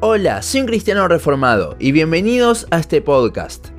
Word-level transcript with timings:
Hola, 0.00 0.42
soy 0.42 0.60
un 0.60 0.68
cristiano 0.68 1.08
reformado 1.08 1.74
y 1.80 1.90
bienvenidos 1.90 2.68
a 2.70 2.78
este 2.78 3.02
podcast. 3.02 3.70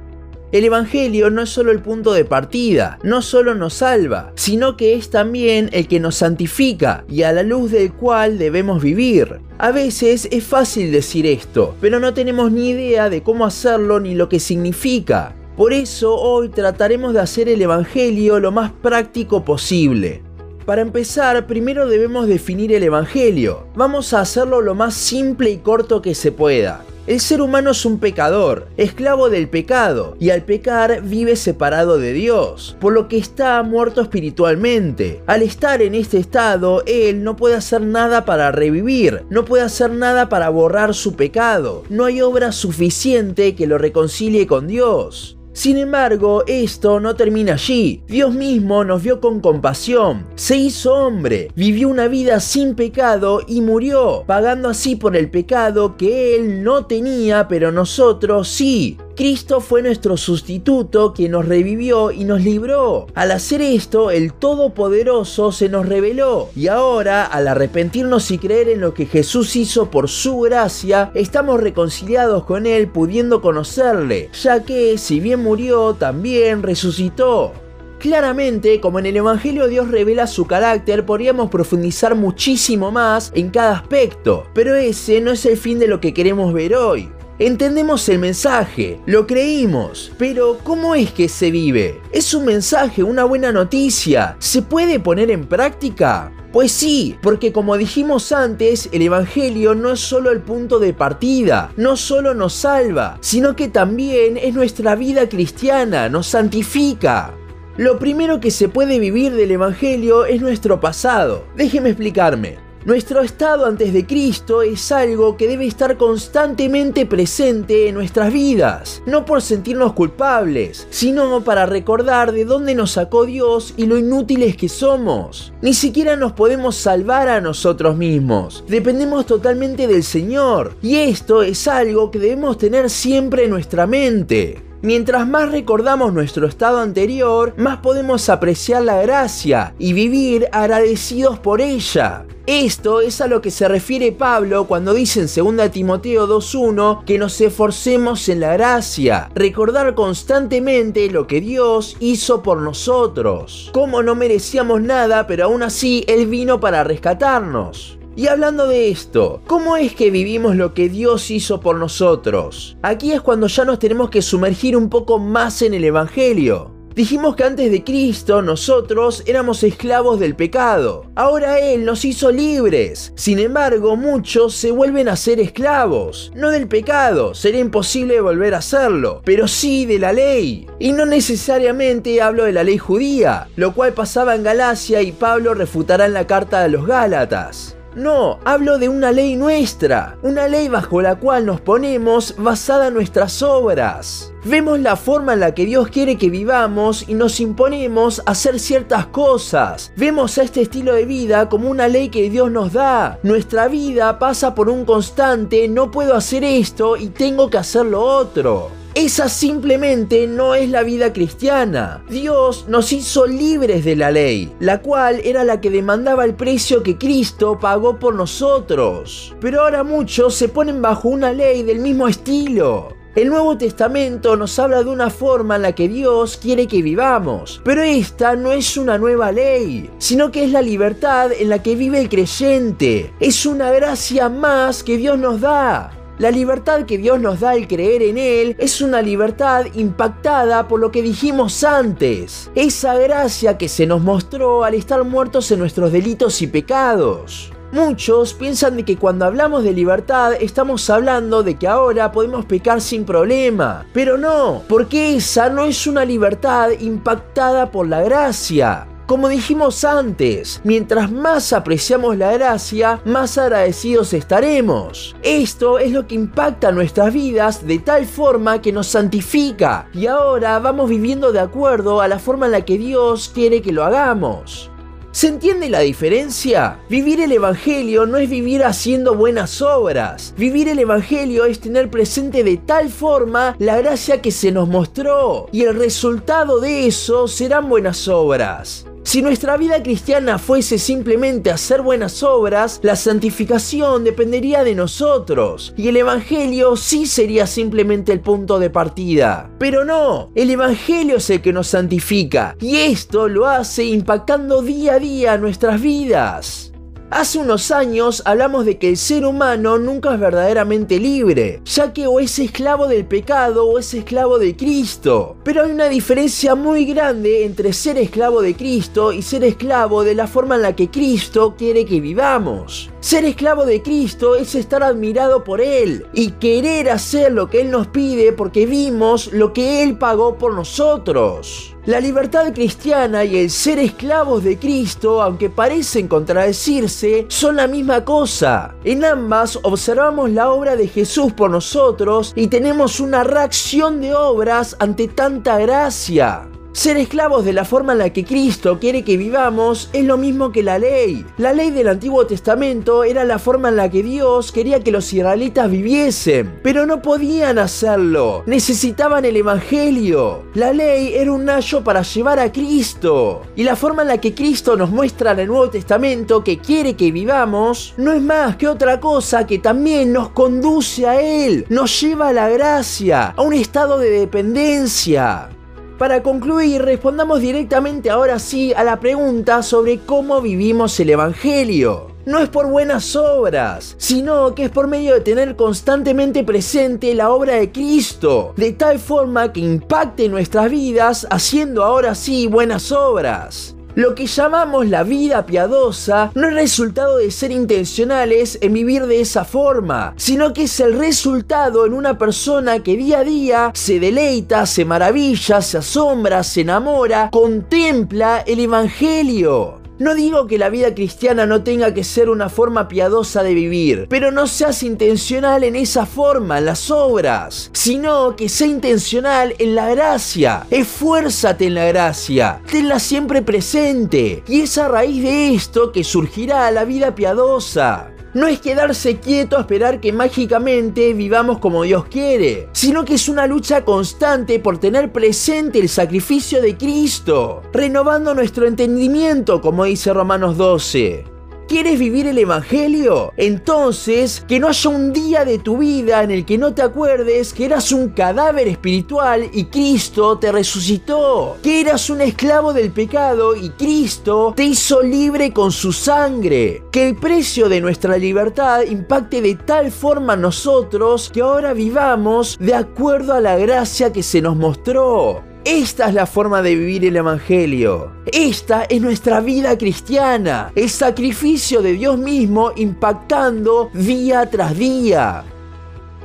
El 0.51 0.65
Evangelio 0.65 1.29
no 1.29 1.43
es 1.43 1.49
solo 1.49 1.71
el 1.71 1.81
punto 1.81 2.11
de 2.11 2.25
partida, 2.25 2.99
no 3.03 3.21
solo 3.21 3.55
nos 3.55 3.75
salva, 3.75 4.33
sino 4.35 4.75
que 4.75 4.95
es 4.95 5.11
también 5.11 5.69
el 5.71 5.87
que 5.87 6.01
nos 6.01 6.15
santifica 6.15 7.05
y 7.07 7.21
a 7.21 7.31
la 7.31 7.43
luz 7.43 7.71
del 7.71 7.93
cual 7.93 8.37
debemos 8.37 8.83
vivir. 8.83 9.39
A 9.59 9.71
veces 9.71 10.27
es 10.29 10.43
fácil 10.43 10.91
decir 10.91 11.25
esto, 11.25 11.77
pero 11.79 12.01
no 12.01 12.13
tenemos 12.13 12.51
ni 12.51 12.71
idea 12.71 13.09
de 13.09 13.23
cómo 13.23 13.45
hacerlo 13.45 14.01
ni 14.01 14.13
lo 14.13 14.27
que 14.27 14.41
significa. 14.41 15.33
Por 15.55 15.71
eso 15.71 16.15
hoy 16.15 16.49
trataremos 16.49 17.13
de 17.13 17.21
hacer 17.21 17.47
el 17.47 17.61
Evangelio 17.61 18.41
lo 18.41 18.51
más 18.51 18.73
práctico 18.73 19.45
posible. 19.45 20.21
Para 20.69 20.83
empezar, 20.83 21.47
primero 21.47 21.87
debemos 21.87 22.27
definir 22.27 22.71
el 22.73 22.83
Evangelio. 22.83 23.63
Vamos 23.73 24.13
a 24.13 24.19
hacerlo 24.19 24.61
lo 24.61 24.75
más 24.75 24.93
simple 24.93 25.49
y 25.49 25.57
corto 25.57 26.03
que 26.03 26.13
se 26.13 26.31
pueda. 26.31 26.85
El 27.07 27.19
ser 27.21 27.41
humano 27.41 27.71
es 27.71 27.85
un 27.85 27.97
pecador, 27.97 28.67
esclavo 28.77 29.31
del 29.31 29.49
pecado, 29.49 30.15
y 30.19 30.29
al 30.29 30.43
pecar 30.43 31.01
vive 31.01 31.35
separado 31.37 31.97
de 31.97 32.13
Dios, 32.13 32.77
por 32.79 32.93
lo 32.93 33.07
que 33.07 33.17
está 33.17 33.63
muerto 33.63 33.99
espiritualmente. 34.01 35.23
Al 35.25 35.41
estar 35.41 35.81
en 35.81 35.95
este 35.95 36.19
estado, 36.19 36.83
él 36.85 37.23
no 37.23 37.35
puede 37.35 37.55
hacer 37.55 37.81
nada 37.81 38.23
para 38.23 38.51
revivir, 38.51 39.23
no 39.31 39.45
puede 39.45 39.63
hacer 39.63 39.89
nada 39.89 40.29
para 40.29 40.49
borrar 40.49 40.93
su 40.93 41.15
pecado, 41.15 41.83
no 41.89 42.05
hay 42.05 42.21
obra 42.21 42.51
suficiente 42.51 43.55
que 43.55 43.65
lo 43.65 43.79
reconcilie 43.79 44.45
con 44.45 44.67
Dios. 44.67 45.38
Sin 45.59 45.77
embargo, 45.77 46.45
esto 46.47 47.01
no 47.01 47.17
termina 47.17 47.55
allí. 47.55 48.01
Dios 48.07 48.33
mismo 48.33 48.85
nos 48.85 49.03
vio 49.03 49.19
con 49.19 49.41
compasión, 49.41 50.25
se 50.35 50.55
hizo 50.55 50.93
hombre, 50.93 51.51
vivió 51.53 51.89
una 51.89 52.07
vida 52.07 52.39
sin 52.39 52.75
pecado 52.75 53.41
y 53.45 53.59
murió, 53.59 54.23
pagando 54.25 54.69
así 54.69 54.95
por 54.95 55.17
el 55.17 55.29
pecado 55.29 55.97
que 55.97 56.37
él 56.37 56.63
no 56.63 56.85
tenía, 56.85 57.49
pero 57.49 57.73
nosotros 57.73 58.47
sí. 58.47 58.97
Cristo 59.19 59.59
fue 59.59 59.81
nuestro 59.81 60.15
sustituto 60.15 61.13
que 61.13 61.27
nos 61.27 61.45
revivió 61.45 62.09
y 62.09 62.23
nos 62.23 62.41
libró. 62.41 63.07
Al 63.15 63.31
hacer 63.31 63.61
esto, 63.61 64.11
el 64.11 64.31
Todopoderoso 64.31 65.51
se 65.51 65.67
nos 65.67 65.89
reveló 65.89 66.47
y 66.55 66.67
ahora, 66.67 67.25
al 67.25 67.49
arrepentirnos 67.49 68.31
y 68.31 68.37
creer 68.37 68.69
en 68.69 68.79
lo 68.79 68.93
que 68.93 69.07
Jesús 69.07 69.57
hizo 69.57 69.91
por 69.91 70.07
su 70.07 70.39
gracia, 70.39 71.11
estamos 71.15 71.59
reconciliados 71.59 72.45
con 72.45 72.65
Él 72.65 72.87
pudiendo 72.87 73.41
conocerle, 73.41 74.29
ya 74.41 74.63
que 74.63 74.97
si 74.97 75.19
bien 75.19 75.43
murió, 75.43 75.95
también 75.95 76.63
resucitó. 76.63 77.51
Claramente, 77.99 78.79
como 78.79 78.99
en 78.99 79.07
el 79.07 79.17
Evangelio 79.17 79.67
Dios 79.67 79.91
revela 79.91 80.27
su 80.27 80.47
carácter, 80.47 81.05
podríamos 81.05 81.49
profundizar 81.49 82.15
muchísimo 82.15 82.89
más 82.89 83.33
en 83.35 83.49
cada 83.49 83.73
aspecto, 83.73 84.45
pero 84.53 84.75
ese 84.75 85.19
no 85.19 85.31
es 85.31 85.45
el 85.45 85.57
fin 85.57 85.77
de 85.77 85.89
lo 85.89 85.99
que 85.99 86.13
queremos 86.13 86.53
ver 86.53 86.73
hoy. 86.73 87.11
Entendemos 87.39 88.09
el 88.09 88.19
mensaje, 88.19 88.99
lo 89.05 89.25
creímos, 89.25 90.11
pero 90.17 90.57
¿cómo 90.61 90.93
es 90.93 91.13
que 91.13 91.29
se 91.29 91.51
vive? 91.51 92.01
¿Es 92.11 92.33
un 92.33 92.43
mensaje, 92.43 93.01
una 93.01 93.23
buena 93.23 93.53
noticia? 93.53 94.35
¿Se 94.39 94.61
puede 94.61 94.99
poner 94.99 95.31
en 95.31 95.45
práctica? 95.45 96.33
Pues 96.51 96.73
sí, 96.73 97.15
porque 97.21 97.53
como 97.53 97.77
dijimos 97.77 98.33
antes, 98.33 98.89
el 98.91 99.03
Evangelio 99.03 99.73
no 99.73 99.93
es 99.93 100.01
solo 100.01 100.31
el 100.31 100.41
punto 100.41 100.79
de 100.79 100.93
partida, 100.93 101.71
no 101.77 101.95
solo 101.95 102.33
nos 102.33 102.51
salva, 102.51 103.17
sino 103.21 103.55
que 103.55 103.69
también 103.69 104.35
es 104.35 104.53
nuestra 104.53 104.95
vida 104.95 105.29
cristiana, 105.29 106.09
nos 106.09 106.27
santifica. 106.27 107.33
Lo 107.77 107.99
primero 107.99 108.41
que 108.41 108.51
se 108.51 108.67
puede 108.67 108.99
vivir 108.99 109.33
del 109.33 109.51
Evangelio 109.51 110.25
es 110.25 110.41
nuestro 110.41 110.81
pasado. 110.81 111.45
Déjeme 111.55 111.91
explicarme. 111.91 112.68
Nuestro 112.89 113.21
estado 113.21 113.67
antes 113.67 113.93
de 113.93 114.07
Cristo 114.07 114.63
es 114.63 114.91
algo 114.91 115.37
que 115.37 115.47
debe 115.47 115.67
estar 115.67 115.95
constantemente 115.95 117.05
presente 117.05 117.87
en 117.87 117.93
nuestras 117.93 118.33
vidas, 118.33 119.03
no 119.05 119.25
por 119.25 119.43
sentirnos 119.43 119.93
culpables, 119.93 120.87
sino 120.89 121.43
para 121.43 121.67
recordar 121.67 122.31
de 122.31 122.45
dónde 122.45 122.73
nos 122.73 122.93
sacó 122.93 123.27
Dios 123.27 123.75
y 123.77 123.85
lo 123.85 123.95
inútiles 123.95 124.57
que 124.57 124.69
somos. 124.69 125.53
Ni 125.61 125.75
siquiera 125.75 126.15
nos 126.15 126.31
podemos 126.31 126.77
salvar 126.77 127.29
a 127.29 127.41
nosotros 127.41 127.95
mismos, 127.95 128.63
dependemos 128.67 129.27
totalmente 129.27 129.85
del 129.85 130.03
Señor, 130.03 130.75
y 130.81 130.95
esto 130.95 131.43
es 131.43 131.67
algo 131.67 132.09
que 132.09 132.17
debemos 132.17 132.57
tener 132.57 132.89
siempre 132.89 133.43
en 133.43 133.51
nuestra 133.51 133.85
mente. 133.85 134.68
Mientras 134.81 135.27
más 135.27 135.51
recordamos 135.51 136.13
nuestro 136.13 136.47
estado 136.47 136.79
anterior, 136.79 137.53
más 137.57 137.79
podemos 137.79 138.29
apreciar 138.29 138.81
la 138.83 139.01
gracia 139.01 139.75
y 139.77 139.91
vivir 139.91 140.47
agradecidos 140.53 141.37
por 141.37 141.59
ella. 141.59 142.25
Esto 142.45 143.01
es 143.01 143.19
a 143.19 143.27
lo 143.27 143.41
que 143.41 143.51
se 143.51 143.67
refiere 143.67 144.13
Pablo 144.13 144.67
cuando 144.67 144.93
dice 144.93 145.19
en 145.19 145.57
2 145.57 145.69
Timoteo 145.71 146.27
2.1 146.27 147.03
que 147.03 147.17
nos 147.19 147.41
esforcemos 147.41 148.29
en 148.29 148.39
la 148.39 148.53
gracia, 148.53 149.29
recordar 149.35 149.93
constantemente 149.95 151.11
lo 151.11 151.27
que 151.27 151.41
Dios 151.41 151.97
hizo 151.99 152.41
por 152.41 152.61
nosotros, 152.61 153.69
como 153.73 154.01
no 154.01 154.15
merecíamos 154.15 154.81
nada, 154.81 155.27
pero 155.27 155.43
aún 155.43 155.61
así 155.61 156.05
Él 156.07 156.25
vino 156.25 156.61
para 156.61 156.85
rescatarnos. 156.85 157.98
Y 158.19 158.27
hablando 158.27 158.67
de 158.67 158.89
esto, 158.89 159.41
¿cómo 159.47 159.77
es 159.77 159.95
que 159.95 160.11
vivimos 160.11 160.57
lo 160.57 160.73
que 160.73 160.89
Dios 160.89 161.31
hizo 161.31 161.61
por 161.61 161.77
nosotros? 161.77 162.75
Aquí 162.81 163.13
es 163.13 163.21
cuando 163.21 163.47
ya 163.47 163.63
nos 163.63 163.79
tenemos 163.79 164.09
que 164.09 164.21
sumergir 164.21 164.75
un 164.75 164.89
poco 164.89 165.19
más 165.19 165.61
en 165.61 165.73
el 165.73 165.85
Evangelio. 165.85 166.75
Dijimos 166.93 167.37
que 167.37 167.45
antes 167.45 167.71
de 167.71 167.81
Cristo 167.81 168.41
nosotros 168.41 169.23
éramos 169.25 169.63
esclavos 169.63 170.19
del 170.19 170.35
pecado. 170.35 171.05
Ahora 171.15 171.59
Él 171.59 171.85
nos 171.85 172.03
hizo 172.03 172.29
libres. 172.29 173.13
Sin 173.15 173.39
embargo, 173.39 173.95
muchos 173.95 174.53
se 174.53 174.71
vuelven 174.71 175.07
a 175.07 175.15
ser 175.15 175.39
esclavos. 175.39 176.33
No 176.35 176.49
del 176.49 176.67
pecado, 176.67 177.33
sería 177.33 177.61
imposible 177.61 178.19
volver 178.19 178.53
a 178.53 178.57
hacerlo, 178.57 179.21
pero 179.23 179.47
sí 179.47 179.85
de 179.85 179.97
la 179.97 180.11
ley. 180.11 180.67
Y 180.77 180.91
no 180.91 181.05
necesariamente 181.05 182.21
hablo 182.21 182.43
de 182.43 182.51
la 182.51 182.65
ley 182.65 182.79
judía, 182.79 183.47
lo 183.55 183.73
cual 183.73 183.93
pasaba 183.93 184.35
en 184.35 184.43
Galacia 184.43 185.01
y 185.01 185.13
Pablo 185.13 185.53
refutará 185.53 186.05
en 186.05 186.11
la 186.11 186.27
carta 186.27 186.61
de 186.63 186.67
los 186.67 186.85
Gálatas. 186.85 187.77
No, 187.99 188.39
hablo 188.45 188.77
de 188.77 188.87
una 188.87 189.11
ley 189.11 189.35
nuestra, 189.35 190.17
una 190.21 190.47
ley 190.47 190.69
bajo 190.69 191.01
la 191.01 191.15
cual 191.15 191.45
nos 191.45 191.59
ponemos 191.59 192.33
basada 192.37 192.87
en 192.87 192.93
nuestras 192.93 193.43
obras. 193.43 194.31
Vemos 194.45 194.79
la 194.79 194.95
forma 194.95 195.33
en 195.33 195.41
la 195.41 195.53
que 195.53 195.65
Dios 195.65 195.89
quiere 195.89 196.15
que 196.17 196.29
vivamos 196.29 197.03
y 197.09 197.13
nos 197.13 197.41
imponemos 197.41 198.21
a 198.25 198.31
hacer 198.31 198.57
ciertas 198.61 199.07
cosas. 199.07 199.91
Vemos 199.97 200.37
a 200.37 200.43
este 200.43 200.61
estilo 200.61 200.93
de 200.93 201.03
vida 201.03 201.49
como 201.49 201.69
una 201.69 201.89
ley 201.89 202.07
que 202.07 202.29
Dios 202.29 202.49
nos 202.49 202.71
da. 202.71 203.19
Nuestra 203.23 203.67
vida 203.67 204.17
pasa 204.17 204.55
por 204.55 204.69
un 204.69 204.85
constante, 204.85 205.67
no 205.67 205.91
puedo 205.91 206.15
hacer 206.15 206.45
esto 206.45 206.95
y 206.95 207.09
tengo 207.09 207.49
que 207.49 207.57
hacer 207.57 207.85
lo 207.85 208.01
otro. 208.01 208.71
Esa 208.95 209.29
simplemente 209.29 210.27
no 210.27 210.55
es 210.55 210.69
la 210.69 210.83
vida 210.83 211.13
cristiana. 211.13 212.03
Dios 212.09 212.65
nos 212.67 212.91
hizo 212.91 213.27
libres 213.27 213.85
de 213.85 213.95
la 213.95 214.11
ley, 214.11 214.51
la 214.59 214.81
cual 214.81 215.21
era 215.23 215.43
la 215.43 215.61
que 215.61 215.69
demandaba 215.69 216.25
el 216.25 216.33
precio 216.33 216.81
que 216.81 216.97
Cristo 216.97 217.59
pagó 217.59 217.99
por 217.99 218.15
nosotros. 218.15 219.35
Pero 219.39 219.61
ahora 219.61 219.83
muchos 219.83 220.35
se 220.35 220.49
ponen 220.49 220.81
bajo 220.81 221.09
una 221.09 221.31
ley 221.31 221.63
del 221.63 221.79
mismo 221.79 222.07
estilo. 222.07 222.99
El 223.15 223.29
Nuevo 223.29 223.57
Testamento 223.57 224.35
nos 224.35 224.57
habla 224.59 224.83
de 224.83 224.89
una 224.89 225.09
forma 225.09 225.55
en 225.55 225.63
la 225.63 225.73
que 225.73 225.89
Dios 225.89 226.37
quiere 226.37 226.67
que 226.67 226.81
vivamos, 226.81 227.59
pero 227.65 227.81
esta 227.81 228.35
no 228.35 228.51
es 228.51 228.77
una 228.77 228.97
nueva 228.97 229.31
ley, 229.31 229.89
sino 229.97 230.31
que 230.31 230.43
es 230.43 230.51
la 230.51 230.61
libertad 230.61 231.31
en 231.31 231.49
la 231.49 231.61
que 231.61 231.75
vive 231.75 231.99
el 231.99 232.07
creyente. 232.07 233.13
Es 233.19 233.45
una 233.45 233.71
gracia 233.71 234.29
más 234.29 234.83
que 234.83 234.97
Dios 234.97 235.17
nos 235.17 235.41
da. 235.41 235.98
La 236.19 236.31
libertad 236.31 236.83
que 236.83 236.97
Dios 236.97 237.17
nos 237.21 237.39
da 237.39 237.51
al 237.51 237.65
creer 237.65 238.01
en 238.01 238.17
Él 238.17 238.57
es 238.59 238.81
una 238.81 239.01
libertad 239.01 239.67
impactada 239.73 240.67
por 240.67 240.81
lo 240.81 240.91
que 240.91 241.01
dijimos 241.01 241.63
antes, 241.63 242.51
esa 242.55 242.93
gracia 242.95 243.57
que 243.57 243.69
se 243.69 243.87
nos 243.87 244.01
mostró 244.01 244.65
al 244.65 244.73
estar 244.73 245.01
muertos 245.05 245.49
en 245.49 245.59
nuestros 245.59 245.93
delitos 245.93 246.41
y 246.41 246.47
pecados. 246.47 247.53
Muchos 247.71 248.33
piensan 248.33 248.75
de 248.75 248.83
que 248.83 248.97
cuando 248.97 249.23
hablamos 249.23 249.63
de 249.63 249.71
libertad 249.71 250.33
estamos 250.41 250.89
hablando 250.89 251.41
de 251.41 251.55
que 251.55 251.69
ahora 251.69 252.11
podemos 252.11 252.43
pecar 252.43 252.81
sin 252.81 253.05
problema, 253.05 253.85
pero 253.93 254.17
no, 254.17 254.63
porque 254.67 255.15
esa 255.15 255.49
no 255.49 255.63
es 255.63 255.87
una 255.87 256.03
libertad 256.03 256.71
impactada 256.81 257.71
por 257.71 257.87
la 257.87 258.01
gracia. 258.01 258.87
Como 259.09 259.27
dijimos 259.27 259.85
antes, 259.85 260.61
mientras 260.63 261.11
más 261.11 261.51
apreciamos 261.51 262.15
la 262.15 262.31
gracia, 262.31 263.01
más 263.05 263.39
agradecidos 263.39 264.13
estaremos. 264.13 265.15
Esto 265.23 265.79
es 265.79 265.91
lo 265.91 266.05
que 266.05 266.13
impacta 266.13 266.71
nuestras 266.71 267.11
vidas 267.11 267.65
de 267.65 267.79
tal 267.79 268.05
forma 268.05 268.61
que 268.61 268.71
nos 268.71 268.85
santifica 268.85 269.89
y 269.95 270.05
ahora 270.05 270.59
vamos 270.59 270.91
viviendo 270.91 271.31
de 271.31 271.39
acuerdo 271.39 272.01
a 272.01 272.07
la 272.07 272.19
forma 272.19 272.45
en 272.45 272.51
la 272.51 272.61
que 272.61 272.77
Dios 272.77 273.31
quiere 273.33 273.63
que 273.63 273.71
lo 273.71 273.83
hagamos. 273.83 274.69
¿Se 275.11 275.27
entiende 275.27 275.71
la 275.71 275.79
diferencia? 275.79 276.79
Vivir 276.87 277.19
el 277.19 277.31
Evangelio 277.31 278.05
no 278.05 278.17
es 278.17 278.29
vivir 278.29 278.63
haciendo 278.63 279.15
buenas 279.15 279.59
obras. 279.63 280.35
Vivir 280.37 280.69
el 280.69 280.77
Evangelio 280.77 281.45
es 281.45 281.59
tener 281.59 281.89
presente 281.89 282.43
de 282.43 282.57
tal 282.57 282.91
forma 282.91 283.55
la 283.57 283.79
gracia 283.79 284.21
que 284.21 284.29
se 284.29 284.51
nos 284.51 284.69
mostró. 284.69 285.47
Y 285.51 285.63
el 285.63 285.73
resultado 285.73 286.59
de 286.59 286.85
eso 286.85 287.27
serán 287.27 287.69
buenas 287.69 288.07
obras. 288.07 288.85
Si 289.03 289.21
nuestra 289.21 289.57
vida 289.57 289.81
cristiana 289.81 290.37
fuese 290.37 290.77
simplemente 290.77 291.49
hacer 291.49 291.81
buenas 291.81 292.21
obras, 292.21 292.79
la 292.83 292.95
santificación 292.95 294.03
dependería 294.03 294.63
de 294.63 294.75
nosotros 294.75 295.73
y 295.77 295.87
el 295.87 295.97
Evangelio 295.97 296.75
sí 296.75 297.05
sería 297.05 297.47
simplemente 297.47 298.11
el 298.11 298.19
punto 298.19 298.59
de 298.59 298.69
partida. 298.69 299.49
Pero 299.57 299.83
no, 299.83 300.31
el 300.35 300.51
Evangelio 300.51 301.17
es 301.17 301.29
el 301.29 301.41
que 301.41 301.53
nos 301.53 301.67
santifica 301.67 302.55
y 302.61 302.75
esto 302.75 303.27
lo 303.27 303.47
hace 303.47 303.85
impactando 303.85 304.61
día 304.61 304.93
a 304.93 304.99
día 304.99 305.37
nuestras 305.37 305.81
vidas. 305.81 306.68
Hace 307.11 307.39
unos 307.39 307.71
años 307.71 308.21
hablamos 308.23 308.65
de 308.65 308.77
que 308.77 308.87
el 308.89 308.95
ser 308.95 309.25
humano 309.25 309.79
nunca 309.79 310.13
es 310.13 310.19
verdaderamente 310.19 310.99
libre, 310.99 311.59
ya 311.65 311.91
que 311.91 312.05
o 312.05 312.19
es 312.19 312.37
esclavo 312.37 312.85
del 312.85 313.03
pecado 313.03 313.65
o 313.65 313.79
es 313.79 313.95
esclavo 313.95 314.37
de 314.37 314.55
Cristo. 314.55 315.35
Pero 315.43 315.63
hay 315.63 315.71
una 315.71 315.89
diferencia 315.89 316.53
muy 316.53 316.85
grande 316.85 317.45
entre 317.45 317.73
ser 317.73 317.97
esclavo 317.97 318.43
de 318.43 318.55
Cristo 318.55 319.11
y 319.11 319.23
ser 319.23 319.43
esclavo 319.43 320.03
de 320.03 320.13
la 320.13 320.27
forma 320.27 320.55
en 320.55 320.61
la 320.61 320.75
que 320.75 320.91
Cristo 320.91 321.55
quiere 321.57 321.83
que 321.83 321.99
vivamos. 321.99 322.91
Ser 322.99 323.25
esclavo 323.25 323.65
de 323.65 323.81
Cristo 323.81 324.35
es 324.35 324.53
estar 324.53 324.83
admirado 324.83 325.43
por 325.43 325.61
Él 325.61 326.05
y 326.13 326.33
querer 326.33 326.91
hacer 326.91 327.31
lo 327.31 327.49
que 327.49 327.61
Él 327.61 327.71
nos 327.71 327.87
pide 327.87 328.33
porque 328.33 328.67
vimos 328.67 329.33
lo 329.33 329.51
que 329.51 329.81
Él 329.81 329.97
pagó 329.97 330.37
por 330.37 330.53
nosotros. 330.53 331.75
La 331.89 331.99
libertad 331.99 332.53
cristiana 332.53 333.25
y 333.25 333.35
el 333.35 333.49
ser 333.49 333.79
esclavos 333.79 334.43
de 334.43 334.59
Cristo, 334.59 335.23
aunque 335.23 335.49
parecen 335.49 336.07
contradecirse, 336.07 337.25
son 337.29 337.55
la 337.55 337.65
misma 337.65 338.05
cosa. 338.05 338.75
En 338.83 339.03
ambas 339.03 339.57
observamos 339.63 340.29
la 340.29 340.51
obra 340.51 340.75
de 340.75 340.87
Jesús 340.87 341.33
por 341.33 341.49
nosotros 341.49 342.33
y 342.35 342.45
tenemos 342.45 342.99
una 342.99 343.23
reacción 343.23 344.01
de 344.01 344.13
obras 344.13 344.75
ante 344.77 345.07
tanta 345.07 345.57
gracia. 345.57 346.48
Ser 346.71 346.97
esclavos 346.97 347.45
de 347.45 347.53
la 347.53 347.65
forma 347.65 347.93
en 347.93 347.99
la 347.99 348.13
que 348.13 348.23
Cristo 348.23 348.79
quiere 348.79 349.03
que 349.03 349.17
vivamos 349.17 349.89
es 349.91 350.05
lo 350.05 350.17
mismo 350.17 350.51
que 350.51 350.61
la 350.61 350.77
ley. 350.77 351.25
La 351.37 351.51
ley 351.51 351.71
del 351.71 351.87
Antiguo 351.87 352.27
Testamento 352.27 353.03
era 353.03 353.23
la 353.23 353.39
forma 353.39 353.69
en 353.69 353.75
la 353.75 353.89
que 353.89 354.03
Dios 354.03 354.51
quería 354.51 354.79
que 354.81 354.91
los 354.91 355.11
israelitas 355.11 355.69
viviesen, 355.69 356.59
pero 356.63 356.85
no 356.85 357.01
podían 357.01 357.57
hacerlo. 357.57 358.43
Necesitaban 358.45 359.25
el 359.25 359.35
Evangelio. 359.35 360.43
La 360.53 360.71
ley 360.71 361.13
era 361.15 361.31
un 361.31 361.49
ayo 361.49 361.83
para 361.83 362.03
llevar 362.03 362.39
a 362.39 362.51
Cristo. 362.51 363.41
Y 363.55 363.63
la 363.63 363.75
forma 363.75 364.03
en 364.03 364.09
la 364.09 364.19
que 364.19 364.35
Cristo 364.35 364.77
nos 364.77 364.91
muestra 364.91 365.31
en 365.31 365.39
el 365.39 365.47
Nuevo 365.47 365.69
Testamento 365.69 366.43
que 366.43 366.59
quiere 366.59 366.95
que 366.95 367.11
vivamos 367.11 367.95
no 367.97 368.13
es 368.13 368.21
más 368.21 368.55
que 368.57 368.67
otra 368.67 368.99
cosa 368.99 369.47
que 369.47 369.57
también 369.57 370.13
nos 370.13 370.29
conduce 370.29 371.07
a 371.07 371.19
Él, 371.19 371.65
nos 371.69 371.99
lleva 371.99 372.29
a 372.29 372.33
la 372.33 372.47
gracia, 372.47 373.33
a 373.35 373.41
un 373.41 373.53
estado 373.53 373.97
de 373.97 374.11
dependencia. 374.11 375.49
Para 375.99 376.23
concluir, 376.23 376.81
respondamos 376.81 377.41
directamente 377.41 378.09
ahora 378.09 378.39
sí 378.39 378.73
a 378.73 378.85
la 378.85 379.01
pregunta 379.01 379.61
sobre 379.61 379.99
cómo 379.99 380.39
vivimos 380.39 380.97
el 381.01 381.09
Evangelio. 381.09 382.11
No 382.25 382.39
es 382.39 382.47
por 382.47 382.67
buenas 382.67 383.17
obras, 383.17 383.95
sino 383.97 384.55
que 384.55 384.63
es 384.63 384.69
por 384.69 384.87
medio 384.87 385.13
de 385.15 385.19
tener 385.19 385.57
constantemente 385.57 386.45
presente 386.45 387.13
la 387.13 387.31
obra 387.31 387.55
de 387.55 387.73
Cristo, 387.73 388.53
de 388.55 388.71
tal 388.71 388.97
forma 388.97 389.51
que 389.51 389.59
impacte 389.59 390.29
nuestras 390.29 390.71
vidas 390.71 391.27
haciendo 391.29 391.83
ahora 391.83 392.15
sí 392.15 392.47
buenas 392.47 392.93
obras. 392.93 393.75
Lo 393.99 394.15
que 394.15 394.27
llamamos 394.27 394.87
la 394.87 395.03
vida 395.03 395.45
piadosa 395.45 396.31
no 396.33 396.47
es 396.47 396.53
resultado 396.53 397.17
de 397.17 397.31
ser 397.31 397.51
intencionales 397.51 398.57
en 398.61 398.71
vivir 398.71 399.07
de 399.07 399.19
esa 399.19 399.43
forma, 399.43 400.13
sino 400.15 400.53
que 400.53 400.63
es 400.63 400.79
el 400.79 400.97
resultado 400.97 401.85
en 401.85 401.91
una 401.91 402.17
persona 402.17 402.81
que 402.81 402.95
día 402.95 403.19
a 403.19 403.23
día 403.25 403.71
se 403.73 403.99
deleita, 403.99 404.65
se 404.67 404.85
maravilla, 404.85 405.61
se 405.61 405.79
asombra, 405.79 406.43
se 406.43 406.61
enamora, 406.61 407.29
contempla 407.29 408.39
el 408.47 408.61
Evangelio. 408.61 409.78
No 409.99 410.15
digo 410.15 410.47
que 410.47 410.57
la 410.57 410.69
vida 410.69 410.95
cristiana 410.95 411.45
no 411.45 411.61
tenga 411.61 411.93
que 411.93 412.05
ser 412.05 412.29
una 412.29 412.47
forma 412.47 412.87
piadosa 412.87 413.43
de 413.43 413.53
vivir, 413.53 414.07
pero 414.09 414.31
no 414.31 414.47
seas 414.47 414.81
intencional 414.81 415.65
en 415.65 415.75
esa 415.75 416.05
forma, 416.05 416.59
en 416.59 416.65
las 416.65 416.89
obras, 416.89 417.69
sino 417.73 418.37
que 418.37 418.47
sea 418.47 418.67
intencional 418.67 419.55
en 419.59 419.75
la 419.75 419.89
gracia. 419.89 420.65
Esfuérzate 420.69 421.65
en 421.65 421.75
la 421.75 421.85
gracia, 421.87 422.61
tenla 422.71 422.97
siempre 422.99 423.41
presente, 423.41 424.41
y 424.47 424.61
es 424.61 424.77
a 424.77 424.87
raíz 424.87 425.21
de 425.21 425.53
esto 425.53 425.91
que 425.91 426.05
surgirá 426.05 426.71
la 426.71 426.85
vida 426.85 427.13
piadosa 427.13 428.13
no 428.33 428.47
es 428.47 428.59
quedarse 428.59 429.17
quieto 429.17 429.57
a 429.57 429.61
esperar 429.61 429.99
que 429.99 430.13
mágicamente 430.13 431.13
vivamos 431.13 431.59
como 431.59 431.83
Dios 431.83 432.05
quiere, 432.05 432.69
sino 432.73 433.05
que 433.05 433.15
es 433.15 433.29
una 433.29 433.47
lucha 433.47 433.83
constante 433.85 434.59
por 434.59 434.77
tener 434.77 435.11
presente 435.11 435.79
el 435.79 435.89
sacrificio 435.89 436.61
de 436.61 436.77
Cristo, 436.77 437.61
renovando 437.73 438.33
nuestro 438.35 438.67
entendimiento, 438.67 439.61
como 439.61 439.85
dice 439.85 440.13
Romanos 440.13 440.57
12. 440.57 441.38
¿Quieres 441.69 441.99
vivir 441.99 442.25
el 442.25 442.39
Evangelio? 442.39 443.31
Entonces, 443.37 444.43
que 444.47 444.59
no 444.59 444.69
haya 444.69 444.89
un 444.89 445.13
día 445.13 445.45
de 445.45 445.59
tu 445.59 445.77
vida 445.77 446.23
en 446.23 446.31
el 446.31 446.43
que 446.43 446.57
no 446.57 446.73
te 446.73 446.81
acuerdes 446.81 447.53
que 447.53 447.65
eras 447.65 447.91
un 447.91 448.09
cadáver 448.09 448.67
espiritual 448.67 449.47
y 449.53 449.65
Cristo 449.65 450.39
te 450.39 450.51
resucitó. 450.51 451.57
Que 451.61 451.81
eras 451.81 452.09
un 452.09 452.21
esclavo 452.21 452.73
del 452.73 452.91
pecado 452.91 453.55
y 453.55 453.69
Cristo 453.69 454.51
te 454.55 454.63
hizo 454.63 455.03
libre 455.03 455.53
con 455.53 455.71
su 455.71 455.93
sangre. 455.93 456.85
Que 456.91 457.09
el 457.09 457.15
precio 457.15 457.69
de 457.69 457.81
nuestra 457.81 458.17
libertad 458.17 458.81
impacte 458.81 459.39
de 459.39 459.53
tal 459.53 459.91
forma 459.91 460.35
nosotros 460.35 461.29
que 461.31 461.41
ahora 461.41 461.73
vivamos 461.73 462.57
de 462.59 462.73
acuerdo 462.73 463.35
a 463.35 463.41
la 463.41 463.57
gracia 463.57 464.11
que 464.11 464.23
se 464.23 464.41
nos 464.41 464.55
mostró. 464.55 465.48
Esta 465.71 466.07
es 466.07 466.15
la 466.15 466.25
forma 466.25 466.63
de 466.63 466.75
vivir 466.75 467.05
el 467.05 467.15
Evangelio. 467.15 468.11
Esta 468.25 468.85
es 468.85 468.99
nuestra 468.99 469.39
vida 469.39 469.77
cristiana. 469.77 470.71
El 470.73 470.89
sacrificio 470.89 471.83
de 471.83 471.93
Dios 471.93 472.17
mismo 472.17 472.71
impactando 472.75 473.91
día 473.93 474.49
tras 474.49 474.75
día. 474.75 475.43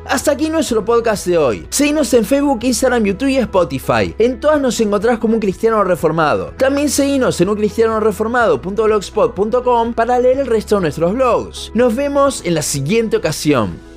Hasta 0.07 0.33
aquí 0.33 0.49
nuestro 0.49 0.83
podcast 0.83 1.27
de 1.27 1.37
hoy. 1.37 1.67
Seguinos 1.69 2.15
en 2.15 2.25
Facebook, 2.25 2.61
Instagram, 2.63 3.05
YouTube 3.05 3.29
y 3.29 3.37
Spotify. 3.37 4.15
En 4.19 4.41
todas 4.41 4.63
nos 4.63 4.81
encontrás 4.81 5.19
como 5.19 5.35
un 5.35 5.41
cristiano 5.41 5.85
reformado. 5.85 6.55
También 6.57 6.89
seguinos 6.89 7.39
en 7.39 7.51
uncristianoreformado.blogspot.com 7.51 9.93
para 9.93 10.19
leer 10.21 10.39
el 10.39 10.47
resto 10.47 10.77
de 10.77 10.81
nuestros 10.81 11.13
blogs. 11.13 11.71
Nos 11.75 11.95
vemos 11.95 12.41
en 12.47 12.55
la 12.55 12.63
siguiente 12.63 13.19
ocasión. 13.19 13.94